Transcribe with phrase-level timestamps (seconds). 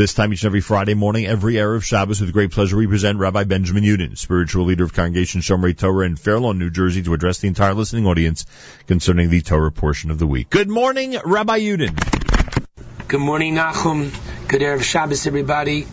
[0.00, 2.86] This time each and every Friday morning, every hour of Shabbos, with great pleasure, we
[2.86, 7.02] present Rabbi Benjamin Yudin, spiritual leader of Congregation Shomrei Torah in Fair Lawn, New Jersey,
[7.02, 8.46] to address the entire listening audience
[8.86, 10.48] concerning the Torah portion of the week.
[10.48, 13.08] Good morning, Rabbi Yudin.
[13.08, 14.10] Good morning, Nachum.
[14.48, 15.86] Good Erev Shabbos, everybody.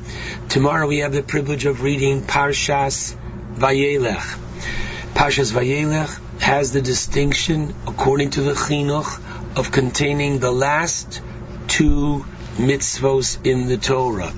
[0.47, 3.13] Tomorrow we have the privilege of reading Parshas
[3.55, 4.39] Vayelech.
[5.15, 11.21] Parshas Vayelech has the distinction, according to the Chinuch, of containing the last
[11.67, 12.23] two
[12.57, 14.33] mitzvos in the Torah.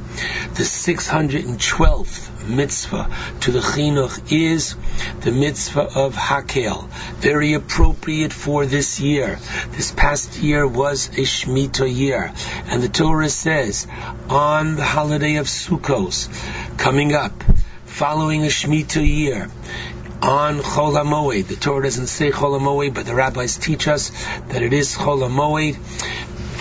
[0.54, 3.10] The 612th mitzvah
[3.42, 4.76] to the chinuch is
[5.22, 9.40] the mitzvah of Hakel, very appropriate for this year.
[9.72, 12.34] This past year was a Shemitah year,
[12.68, 13.88] and the Torah says
[14.30, 16.28] on the holiday of Sukkos,
[16.78, 17.32] coming up,
[17.86, 19.50] following a Shemitah year,
[20.22, 21.48] on Chol HaMoed.
[21.48, 24.12] The Torah doesn't say Chol HaMoed, but the rabbis teach us
[24.50, 25.78] that it is Chol HaMoed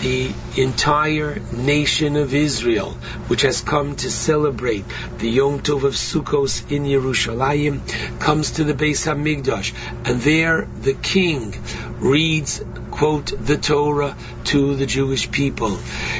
[0.01, 2.93] the entire nation of Israel,
[3.29, 4.85] which has come to celebrate
[5.19, 9.73] the Yom Tov of Sukkos in Yerushalayim, comes to the Beis Hamikdash,
[10.05, 11.55] and there the king
[11.99, 12.63] reads
[12.99, 15.77] quote the Torah to the Jewish people.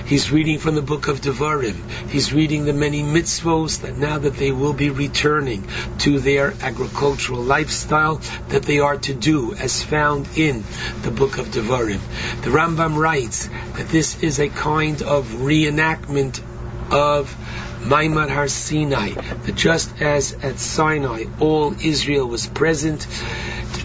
[0.07, 1.75] He's reading from the book of Devarim.
[2.09, 5.67] He's reading the many mitzvos that now that they will be returning
[5.99, 10.63] to their agricultural lifestyle that they are to do as found in
[11.03, 12.01] the book of Devarim.
[12.43, 16.41] The Rambam writes that this is a kind of reenactment
[16.93, 17.35] of
[17.81, 23.07] Ma'amad Har Sinai, that just as at Sinai all Israel was present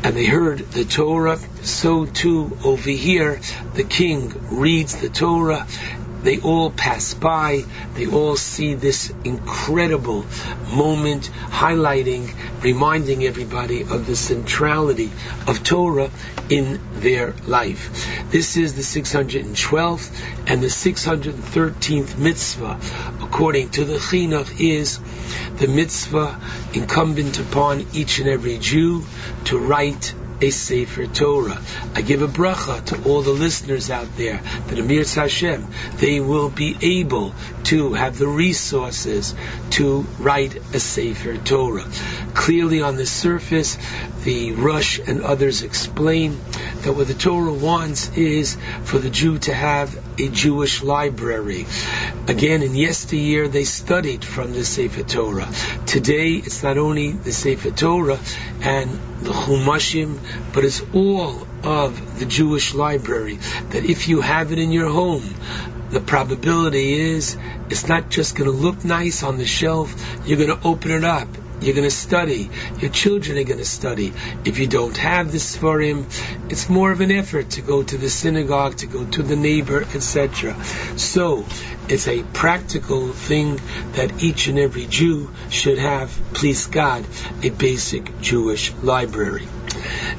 [0.03, 3.39] and they heard the Torah, so too over here
[3.73, 5.65] the king reads the Torah
[6.23, 7.63] they all pass by,
[7.95, 10.25] they all see this incredible
[10.73, 15.11] moment highlighting, reminding everybody of the centrality
[15.47, 16.09] of Torah
[16.49, 18.07] in their life.
[18.31, 22.79] This is the 612th and the 613th mitzvah,
[23.21, 24.99] according to the Chinuch, is
[25.57, 26.39] the mitzvah
[26.73, 29.05] incumbent upon each and every Jew
[29.45, 30.13] to write
[30.43, 31.61] a Sefer Torah.
[31.95, 35.65] I give a bracha to all the listeners out there that Amir Hashem,
[35.95, 37.33] they will be able
[37.71, 39.33] to have the resources
[39.71, 41.85] to write a Sefer Torah.
[42.33, 43.77] Clearly on the surface,
[44.25, 46.37] the Rosh and others explain
[46.81, 51.65] that what the Torah wants is for the Jew to have a Jewish library.
[52.27, 55.49] Again, in yesteryear, they studied from the Sefer Torah.
[55.85, 58.19] Today, it's not only the Sefer Torah
[58.61, 60.19] and the Chumashim,
[60.53, 63.37] but it's all of the Jewish library.
[63.69, 65.23] That if you have it in your home,
[65.89, 67.37] the probability is
[67.69, 69.93] it's not just going to look nice on the shelf,
[70.25, 71.27] you're going to open it up.
[71.63, 72.49] You're going to study.
[72.79, 74.11] Your children are going to study.
[74.43, 76.07] If you don't have this for him,
[76.49, 79.81] it's more of an effort to go to the synagogue, to go to the neighbor,
[79.95, 80.61] etc.
[80.97, 81.45] So,
[81.87, 83.61] it's a practical thing
[83.93, 87.05] that each and every Jew should have, please God,
[87.41, 89.47] a basic Jewish library.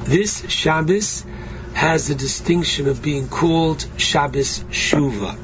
[0.03, 1.25] This Shabbos
[1.73, 5.37] has the distinction of being called Shabbos Shuva.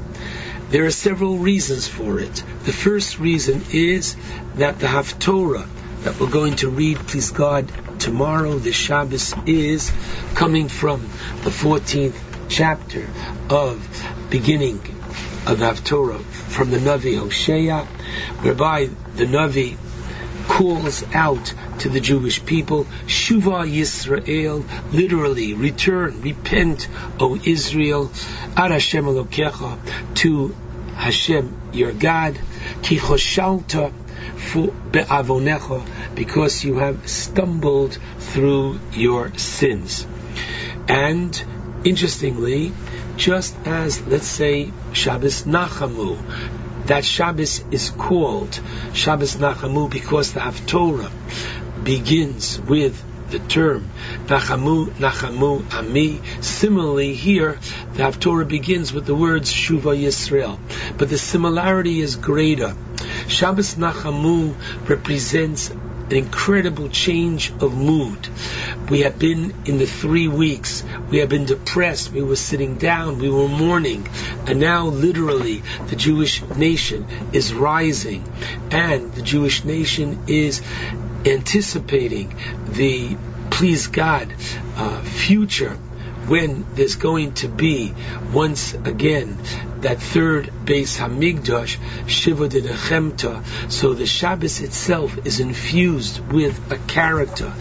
[0.70, 2.42] There are several reasons for it.
[2.64, 4.16] The first reason is
[4.54, 5.68] that the Haftorah
[6.02, 7.70] that we're going to read, please God,
[8.00, 9.92] tomorrow, the Shabbos, is
[10.34, 11.02] coming from
[11.42, 12.16] the 14th
[12.48, 13.08] chapter
[13.48, 14.78] of beginning
[15.46, 17.84] of Haftorah from the Navi Hosea,
[18.42, 19.76] whereby the Navi
[20.48, 26.88] calls out to the Jewish people, Shuva Yisrael, literally, return, repent,
[27.20, 28.10] O Israel,
[28.56, 29.78] Ad Hashem Elokecha,
[30.16, 30.54] to
[30.94, 32.38] Hashem your God,
[32.82, 33.92] Ki Choshalta
[36.14, 40.06] because you have stumbled through your sins.
[40.88, 41.44] And,
[41.84, 42.72] interestingly,
[43.16, 46.18] just as, let's say, Shabbos Nachamu,
[46.86, 48.60] that Shabbos is called
[48.92, 51.10] Shabbos Nachamu because the Haftorah
[51.84, 53.88] begins with the term
[54.26, 56.20] Nachamu, Nachamu, Ami.
[56.40, 57.58] Similarly, here
[57.94, 60.58] the Haftorah begins with the words Shuva Yisrael,
[60.98, 62.76] but the similarity is greater.
[63.28, 64.54] Shabbos Nachamu
[64.88, 68.28] represents an incredible change of mood.
[68.90, 73.18] We have been in the three weeks, we have been depressed, we were sitting down,
[73.18, 74.06] we were mourning,
[74.46, 78.24] and now literally the Jewish nation is rising,
[78.70, 80.62] and the Jewish nation is
[81.24, 82.34] anticipating
[82.68, 83.16] the,
[83.50, 84.34] please God,
[84.76, 85.78] uh, future
[86.26, 87.94] when there's going to be
[88.32, 89.38] once again
[89.82, 92.62] that third Beis Hamikdash, Shiva de.
[93.70, 97.52] So the Shabbos itself is infused with a character.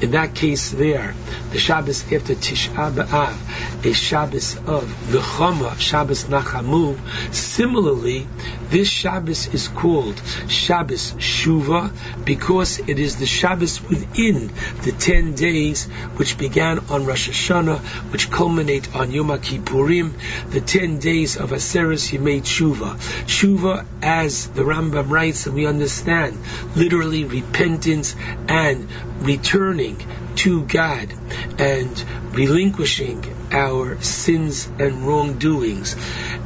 [0.00, 1.14] In that case, there,
[1.50, 6.98] the Shabbos after Tisha B'av, a Shabbos of V'chama, Shabbos Nachamu.
[7.32, 8.26] Similarly,
[8.70, 11.92] this Shabbos is called Shabbos Shuva
[12.24, 14.50] because it is the Shabbos within
[14.82, 15.84] the ten days
[16.16, 17.78] which began on Rosh Hashanah,
[18.12, 20.12] which culminate on Yom Kippurim,
[20.50, 22.96] the ten days of Aseres Yemei Tshuva.
[23.26, 26.38] Tshuva, as the Rambam writes, and we understand,
[26.76, 28.14] literally repentance
[28.48, 28.88] and
[29.20, 30.00] returning
[30.36, 31.12] to God
[31.58, 35.96] and relinquishing our sins and wrongdoings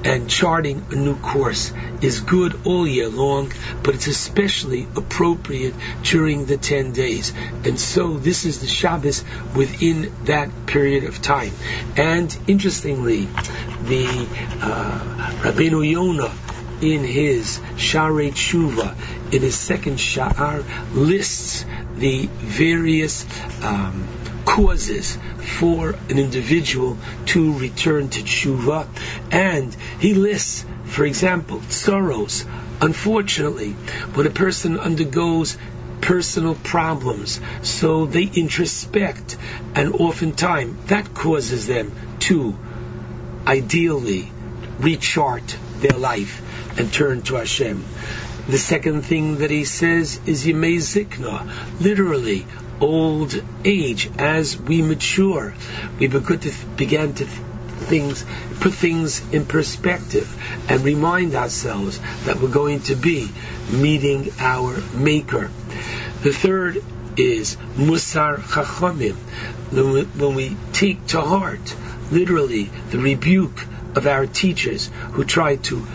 [0.05, 3.53] and charting a new course is good all year long,
[3.83, 7.33] but it's especially appropriate during the 10 days.
[7.65, 9.25] And so this is the Shabbos
[9.55, 11.53] within that period of time.
[11.97, 13.27] And interestingly,
[13.85, 14.27] the
[14.63, 16.33] uh, Rabbeinu Yonah
[16.81, 18.95] in his Sharei Tshuva,
[19.35, 20.65] in his second Sha'ar,
[20.95, 21.65] lists
[21.97, 23.27] the various
[23.63, 24.09] um,
[24.45, 25.19] causes
[25.59, 28.87] for an individual to return to tshuva,
[29.31, 32.45] and he lists, for example, sorrows.
[32.81, 33.73] Unfortunately,
[34.15, 35.57] when a person undergoes
[36.01, 39.37] personal problems, so they introspect,
[39.75, 42.57] and oftentimes that causes them to
[43.47, 44.31] ideally
[44.79, 47.85] rechart their life and turn to Hashem.
[48.49, 52.47] The second thing that he says is Yemei Zikna, literally
[52.81, 53.35] old
[53.65, 54.11] age.
[54.19, 55.55] As we mature,
[55.99, 57.27] we begin to, to
[57.81, 58.25] things,
[58.61, 60.29] put things in perspective
[60.69, 63.29] and remind ourselves that we're going to be
[63.71, 65.51] meeting our Maker.
[66.23, 66.83] The third
[67.17, 69.17] is Musar Chachamim,
[70.19, 71.75] when we take to heart,
[72.11, 75.87] literally, the rebuke of our teachers who try to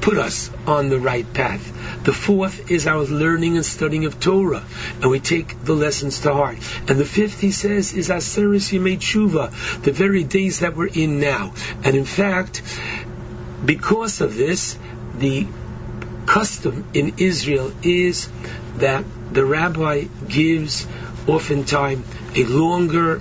[0.00, 1.85] put us on the right path.
[2.06, 4.62] The fourth is our learning and studying of Torah,
[5.02, 6.58] and we take the lessons to heart.
[6.88, 11.18] And the fifth, he says, is Aseres Yemei Tshuva, the very days that we're in
[11.18, 11.52] now.
[11.82, 12.62] And in fact,
[13.64, 14.78] because of this,
[15.18, 15.48] the
[16.26, 18.28] custom in Israel is
[18.76, 20.86] that the rabbi gives
[21.26, 22.06] oftentimes
[22.36, 23.20] a longer,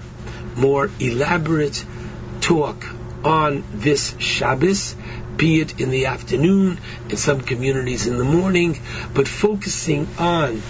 [0.56, 1.84] more elaborate
[2.40, 2.86] talk
[3.24, 4.96] on this Shabbos
[5.38, 6.80] be it in the afternoon,
[7.10, 8.80] in some communities in the morning,
[9.14, 10.62] but focusing on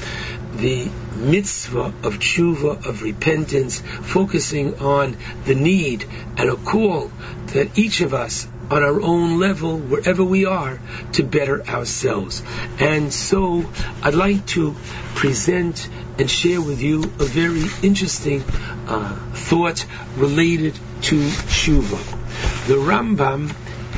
[0.57, 6.06] the mitzvah of tshuva, of repentance, focusing on the need
[6.38, 7.12] and a call
[7.47, 10.79] that each of us on our own level, wherever we are,
[11.13, 12.41] to better ourselves.
[12.79, 13.65] And so
[14.01, 14.75] I'd like to
[15.13, 18.44] present and share with you a very interesting
[18.88, 19.85] uh, thought
[20.15, 20.73] related
[21.03, 22.67] to tshuva.
[22.67, 23.53] The Rambam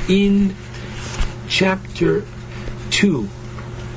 [0.08, 0.56] in
[1.50, 2.24] chapter
[2.92, 3.30] 2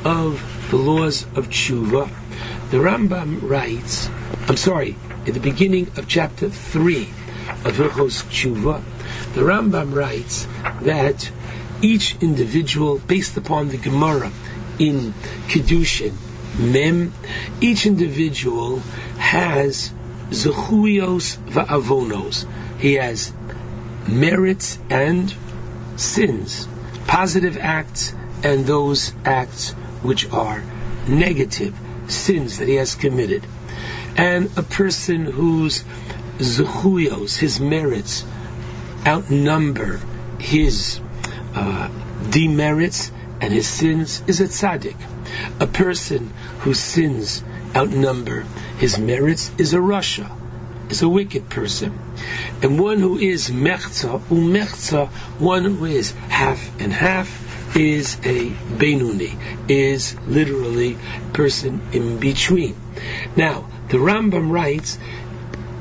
[0.05, 2.11] of the laws of tshuva,
[2.71, 4.09] the Rambam writes,
[4.49, 4.97] I'm sorry,
[5.27, 7.03] at the beginning of chapter 3
[7.65, 8.83] of Hilchos Tshuva,
[9.35, 10.47] the Rambam writes
[10.83, 11.31] that
[11.83, 14.31] each individual, based upon the Gemara
[14.79, 15.13] in
[15.49, 16.15] Kiddushin,
[16.59, 17.13] Mem,
[17.61, 18.79] each individual
[19.19, 19.93] has
[20.31, 22.47] zechuyos va'avonos.
[22.79, 23.33] He has
[24.09, 25.35] merits and
[26.01, 26.67] sins,
[27.07, 30.63] positive acts and those acts which are
[31.07, 31.77] negative
[32.09, 33.47] sins that he has committed.
[34.17, 35.85] And a person whose
[36.39, 38.25] zechuyos, his merits,
[39.07, 40.01] outnumber
[40.39, 41.01] his
[41.55, 41.89] uh,
[42.31, 43.11] demerits
[43.41, 44.97] and his sins is a tzaddik.
[45.61, 47.43] A person whose sins
[47.75, 48.45] outnumber
[48.79, 50.31] his merits is a rasha
[50.91, 51.99] is a wicked person.
[52.63, 55.09] And one who is mechza, umechza,
[55.39, 60.99] one who is half and half, is a benuni, is literally
[61.33, 62.75] person in between.
[63.37, 64.99] Now, the Rambam writes,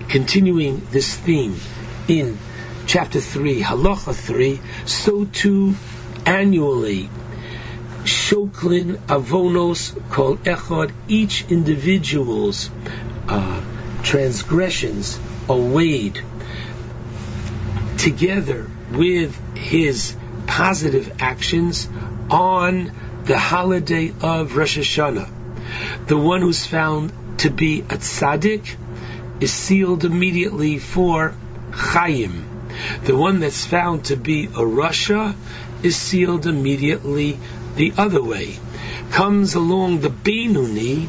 [0.07, 1.59] continuing this theme
[2.07, 2.37] in
[2.85, 5.75] chapter 3, halacha 3, so too
[6.25, 7.09] annually
[8.03, 12.69] shoklin avonos kol echad, each individual's
[13.27, 13.61] uh,
[14.03, 15.19] transgressions
[15.57, 16.21] weighed
[17.97, 20.15] together with his
[20.47, 21.87] positive actions
[22.29, 22.91] on
[23.25, 26.07] the holiday of Rosh Hashanah.
[26.07, 28.75] The one who's found to be a tzaddik
[29.39, 31.35] is sealed immediately for
[31.71, 32.45] Chaim.
[33.05, 35.35] The one that's found to be a rasha
[35.83, 37.37] is sealed immediately
[37.75, 38.55] the other way.
[39.11, 41.07] Comes along the Benuni,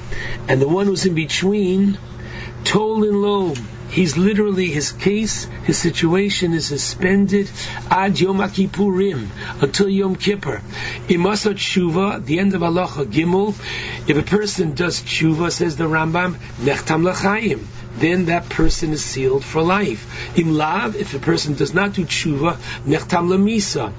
[0.49, 1.99] and the one who's in between
[2.65, 3.55] Tolin lo
[3.91, 7.51] he's literally, his case, his situation is suspended
[7.91, 9.29] ad Yom Kippurim,
[9.63, 10.63] until Yom Kippur.
[11.09, 13.55] Imasat Tshuva, the end of Allah Gimel,
[14.09, 17.67] if a person does Tshuva, says the Rambam, Nechtam L'chaim,
[17.97, 20.39] then that person is sealed for life.
[20.39, 22.57] In Lav, if a person does not do Tshuva,
[22.87, 23.93] Nechtam L'misa.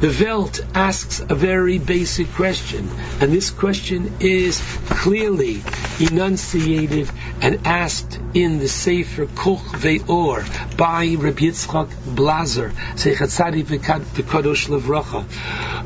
[0.00, 2.90] The Welt asks a very basic question,
[3.20, 5.62] and this question is clearly
[6.00, 7.08] enunciated
[7.40, 10.44] and asked in the Sefer Kochvei Or
[10.76, 12.72] by Rabbi Yitzchak Blazer,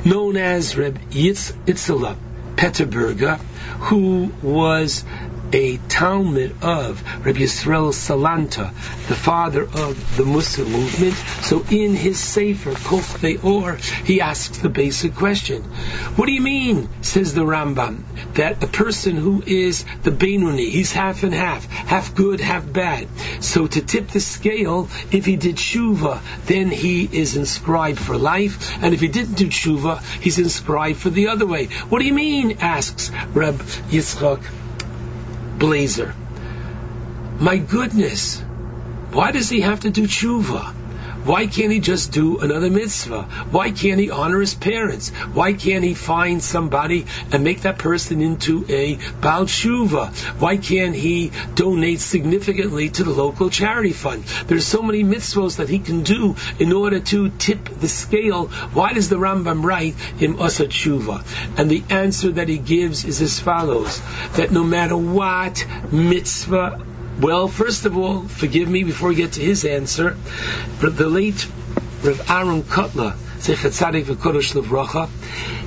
[0.04, 2.16] known as Reb Yitz, Itzele
[2.56, 3.38] Peterburger,
[3.86, 5.04] who was
[5.52, 8.70] a talmid of Rabbi Yisrael Salanter,
[9.08, 11.14] the father of the Mussar movement.
[11.44, 15.62] So in his Sefer, Koch Or, he asks the basic question.
[16.16, 18.02] What do you mean, says the Rambam,
[18.34, 23.08] that a person who is the Benuni, he's half and half, half good, half bad.
[23.40, 28.82] So to tip the scale, if he did Shuva, then he is inscribed for life,
[28.82, 31.66] and if he didn't do Shuva, he's inscribed for the other way.
[31.88, 33.58] What do you mean, asks Reb
[33.90, 34.42] Yitzchak
[35.58, 36.14] blazer.
[37.38, 38.38] My goodness,
[39.12, 40.74] why does he have to do tshuva?
[41.24, 43.22] Why can't he just do another mitzvah?
[43.50, 45.10] Why can't he honor his parents?
[45.10, 50.14] Why can't he find somebody and make that person into a Baal Tshuva?
[50.40, 54.24] Why can't he donate significantly to the local charity fund?
[54.46, 58.46] There's so many mitzvahs that he can do in order to tip the scale.
[58.72, 61.24] Why does the Rambam write him Asa Tshuva?
[61.58, 64.00] And the answer that he gives is as follows,
[64.36, 66.84] that no matter what mitzvah
[67.20, 70.16] well, first of all, forgive me before we get to his answer.
[70.80, 71.48] The late
[72.02, 73.16] Rav Aaron Kotler,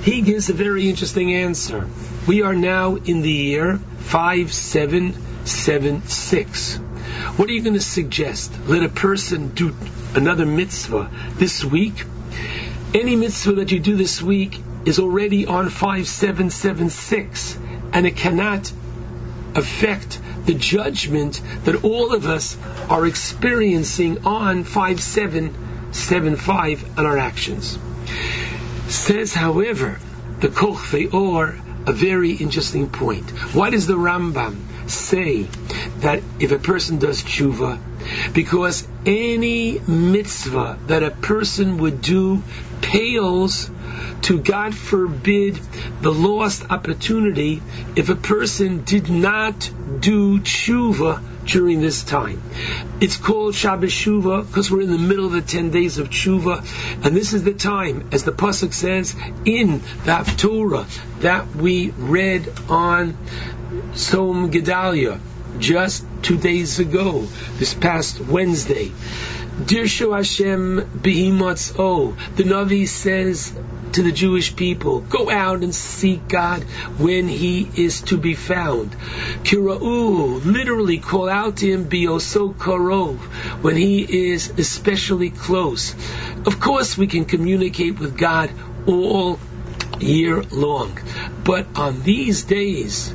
[0.04, 1.88] he gives a very interesting answer.
[2.26, 6.76] We are now in the year 5776.
[6.76, 8.52] What are you going to suggest?
[8.66, 9.76] Let a person do
[10.14, 12.04] another mitzvah this week?
[12.94, 17.58] Any mitzvah that you do this week is already on 5776,
[17.92, 18.70] and it cannot
[19.54, 22.56] affect the judgment that all of us
[22.88, 27.78] are experiencing on 5775 and our actions.
[28.88, 30.00] Says, however,
[30.40, 31.54] the Koch or
[31.86, 33.30] a very interesting point.
[33.54, 35.46] Why does the Rambam say
[35.98, 37.78] that if a person does tshuva,
[38.32, 42.42] because any mitzvah that a person would do
[42.80, 43.70] pales
[44.22, 45.56] to, God forbid,
[46.00, 47.62] the lost opportunity
[47.96, 49.70] if a person did not
[50.00, 52.40] do tshuva during this time.
[53.00, 56.64] It's called Shabbos Tshuva because we're in the middle of the 10 days of Tshuva,
[57.04, 60.86] and this is the time, as the Pasuk says in that Torah
[61.20, 63.16] that we read on
[63.92, 65.20] Tzom Gedalia
[65.58, 67.26] just two days ago,
[67.58, 68.92] this past Wednesday.
[69.60, 72.16] Dirshu Hashem Behimotz O.
[72.36, 73.52] The Navi says
[73.92, 76.62] to the Jewish people, go out and seek God
[76.98, 78.92] when He is to be found.
[79.44, 83.18] Kira'u, literally call out to Him, Bioso Karov,
[83.62, 85.94] when He is especially close.
[86.46, 88.50] Of course, we can communicate with God
[88.86, 89.38] all
[90.00, 90.98] year long,
[91.44, 93.14] but on these days,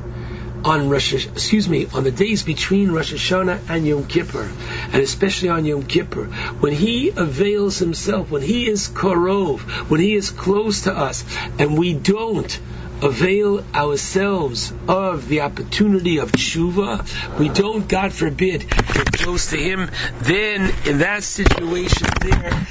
[0.67, 4.51] on Rosh, excuse me, on the days between Rosh Hashanah and Yom Kippur,
[4.91, 6.25] and especially on Yom Kippur,
[6.59, 11.23] when he avails himself, when he is korov, when he is close to us,
[11.57, 12.59] and we don't
[13.01, 19.89] avail ourselves of the opportunity of tshuva, we don't, God forbid, get close to Him,
[20.21, 22.67] then in that situation there,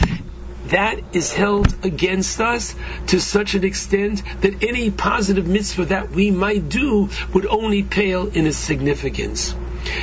[0.70, 2.75] that is held against us
[3.08, 8.26] to such an extent that any positive mitzvah that we might do would only pale
[8.26, 9.54] in its significance.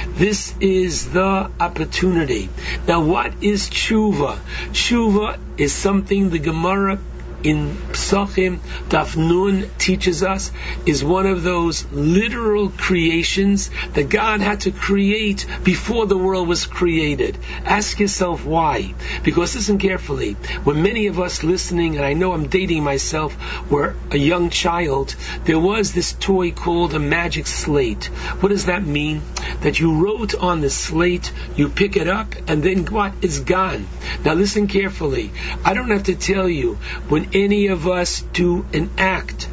[0.07, 2.49] This is the opportunity.
[2.87, 4.37] Now, what is tshuva?
[4.71, 6.99] Tshuva is something the Gemara
[7.43, 8.59] in Psachim,
[8.89, 10.51] Daf Nun teaches us,
[10.85, 16.65] is one of those literal creations that God had to create before the world was
[16.65, 17.37] created.
[17.65, 18.93] Ask yourself why.
[19.23, 20.33] Because listen carefully.
[20.63, 23.37] When many of us listening, and I know I'm dating myself,
[23.69, 28.05] were a young child, there was this toy called a magic slate.
[28.39, 29.21] What does that mean?
[29.61, 33.13] That you wrote on the slate, you pick it up, and then what?
[33.21, 33.87] It's gone.
[34.23, 35.31] Now listen carefully.
[35.65, 36.75] I don't have to tell you,
[37.09, 39.49] when any of us do an act,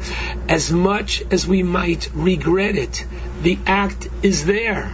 [0.47, 3.05] as much as we might regret it,
[3.41, 4.93] the act is there.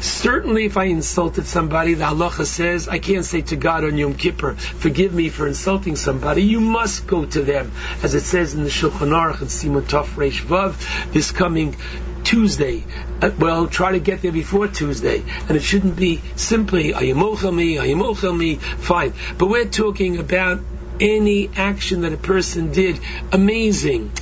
[0.00, 4.14] Certainly, if I insulted somebody, the halacha says, I can't say to God on Yom
[4.14, 6.42] Kippur, forgive me for insulting somebody.
[6.42, 7.72] You must go to them,
[8.02, 11.76] as it says in the Shulchan Aruch and Siman Tof Reish Vav, this coming
[12.24, 12.84] Tuesday.
[13.20, 15.22] Uh, well, try to get there before Tuesday.
[15.48, 19.12] And it shouldn't be simply, are you Ayamochel me, Are you Ayamochel me, fine.
[19.38, 20.60] But we're talking about
[21.00, 23.00] any action that a person did,
[23.32, 24.12] amazing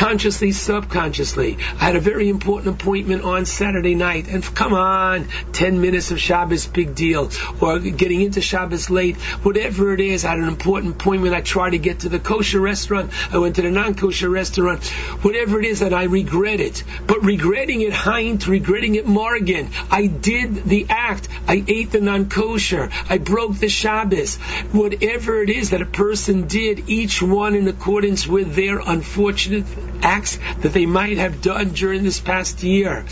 [0.00, 1.58] consciously, subconsciously.
[1.78, 6.18] I had a very important appointment on Saturday night, and come on, 10 minutes of
[6.18, 7.30] Shabbos, big deal,
[7.60, 11.34] or getting into Shabbos late, whatever it is, I had an important appointment.
[11.34, 14.88] I tried to get to the kosher restaurant, I went to the non-kosher restaurant,
[15.20, 16.82] whatever it is, and I regret it.
[17.06, 22.88] But regretting it Heint, regretting it Morgan, I did the act, I ate the non-kosher,
[23.10, 24.36] I broke the Shabbos,
[24.72, 29.66] whatever it is that a person did, each one in accordance with their unfortunate
[30.02, 33.04] acts that they might have done during this past year.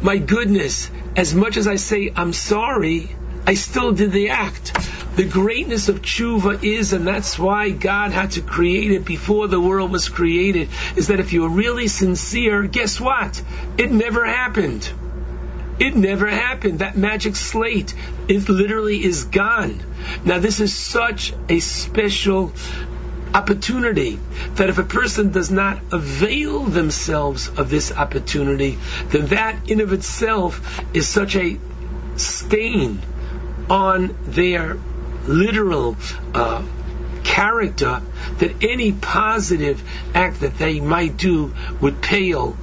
[0.00, 3.10] My goodness, as much as I say I'm sorry,
[3.46, 4.76] I still did the act.
[5.16, 9.60] The greatness of tshuva is, and that's why God had to create it before the
[9.60, 13.42] world was created, is that if you're really sincere, guess what?
[13.76, 14.88] It never happened.
[15.80, 16.80] It never happened.
[16.80, 17.94] That magic slate,
[18.28, 19.80] it literally is gone.
[20.24, 22.52] Now this is such a special
[23.34, 24.18] opportunity
[24.54, 29.92] that if a person does not avail themselves of this opportunity, then that in of
[29.92, 31.58] itself is such a
[32.16, 33.00] stain
[33.68, 34.78] on their
[35.26, 35.96] literal
[36.34, 36.64] uh,
[37.22, 38.00] character
[38.38, 39.82] that any positive
[40.14, 42.56] act that they might do would pale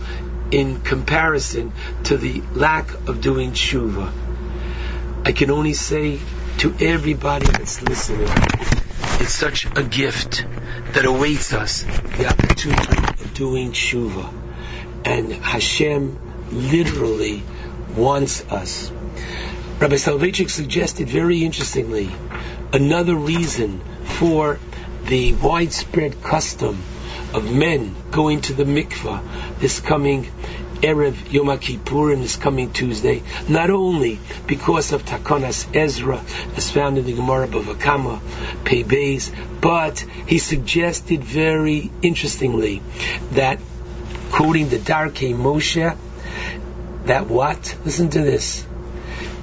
[0.51, 1.71] in comparison
[2.03, 4.11] to the lack of doing tshuva.
[5.25, 6.19] I can only say
[6.59, 8.29] to everybody that's listening,
[9.25, 10.45] it's such a gift
[10.93, 14.31] that awaits us, the opportunity of doing tshuva.
[15.03, 16.19] And Hashem
[16.51, 17.41] literally
[17.95, 18.91] wants us.
[19.79, 22.11] Rabbi Soloveitchik suggested very interestingly
[22.71, 24.59] another reason for
[25.05, 26.77] the widespread custom
[27.33, 30.31] of men going to the mikvah this coming
[30.81, 36.21] Erev Yom Kippurim is coming Tuesday, not only because of Takonas Ezra,
[36.55, 38.21] as found in the Gemara Bava Kama,
[38.63, 42.81] Pei Beis, but he suggested very interestingly
[43.31, 43.59] that,
[44.31, 45.97] quoting the Darkei Moshe,
[47.05, 47.77] that what?
[47.85, 48.65] Listen to this.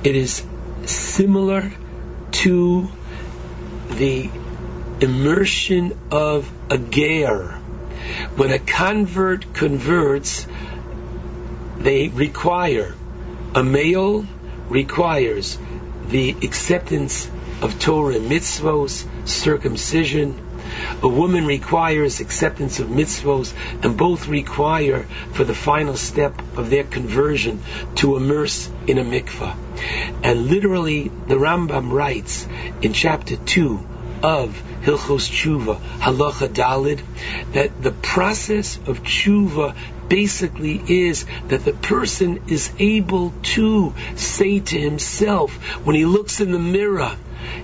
[0.05, 0.45] It is
[0.85, 1.73] similar
[2.33, 2.89] to
[3.91, 4.31] the
[5.01, 7.59] immersion of a ger.
[8.37, 10.47] When a convert converts,
[11.83, 12.95] they require,
[13.55, 14.27] a male
[14.69, 15.59] requires
[16.09, 17.31] the acceptance
[17.61, 20.35] of Torah mitzvos, circumcision.
[21.03, 23.53] A woman requires acceptance of mitzvos,
[23.83, 27.61] and both require for the final step of their conversion
[27.97, 29.55] to immerse in a mikvah.
[30.23, 32.47] And literally, the Rambam writes
[32.81, 33.87] in chapter 2
[34.23, 37.01] of Hilchos Tshuva, Halacha Dalid,
[37.53, 39.75] that the process of Tshuva
[40.13, 45.55] basically is that the person is able to say to himself,
[45.87, 47.17] when he looks in the mirror,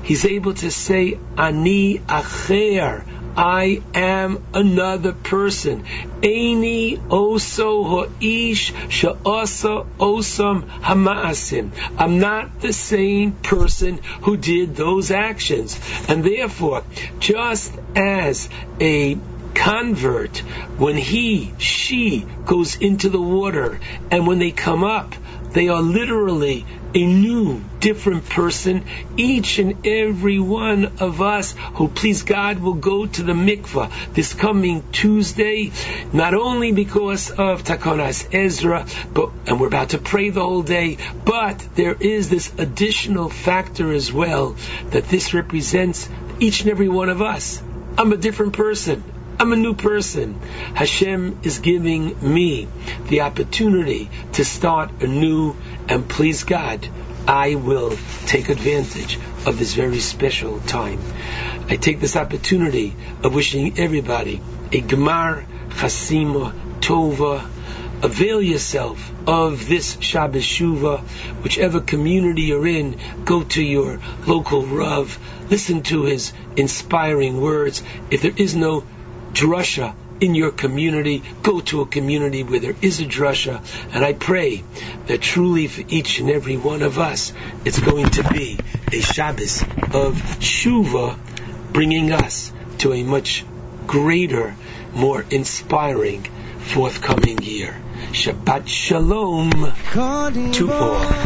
[0.02, 3.04] he's able to say, Ani Acher,
[3.36, 5.84] I am another person.
[6.22, 11.70] Aini oso ho'ish sha'asa osam hama'asim.
[11.98, 15.78] I'm not the same person who did those actions.
[16.08, 16.82] And therefore,
[17.20, 18.48] just as
[18.80, 19.18] a
[19.58, 20.38] convert,
[20.78, 25.14] when he, she goes into the water, and when they come up,
[25.52, 28.84] they are literally a new, different person.
[29.16, 34.32] Each and every one of us who, please God, will go to the mikvah this
[34.32, 35.72] coming Tuesday,
[36.12, 40.98] not only because of Takonas Ezra, but, and we're about to pray the whole day,
[41.24, 44.56] but there is this additional factor as well
[44.90, 46.08] that this represents
[46.40, 47.62] each and every one of us.
[47.98, 49.02] I'm a different person.
[49.40, 50.40] I'm a new person.
[50.74, 52.66] Hashem is giving me
[53.06, 55.54] the opportunity to start anew,
[55.88, 56.88] and please God,
[57.28, 57.96] I will
[58.26, 60.98] take advantage of this very special time.
[61.68, 64.40] I take this opportunity of wishing everybody
[64.72, 67.48] a Gemar Chasima Tova.
[68.02, 71.00] Avail yourself of this Shabbos Shuva,
[71.44, 72.98] whichever community you're in.
[73.24, 75.16] Go to your local Rav,
[75.48, 77.84] listen to his inspiring words.
[78.10, 78.84] If there is no
[79.32, 83.62] drasha in your community, go to a community where there is a drasha,
[83.94, 84.64] and I pray
[85.06, 87.32] that truly for each and every one of us,
[87.64, 88.58] it's going to be
[88.92, 91.16] a Shabbos of Shuva,
[91.72, 93.44] bringing us to a much
[93.86, 94.56] greater,
[94.94, 96.24] more inspiring
[96.58, 97.76] forthcoming year.
[98.12, 99.50] Shabbat Shalom
[100.52, 101.18] to all.